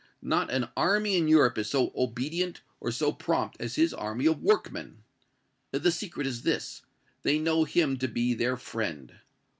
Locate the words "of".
4.25-4.41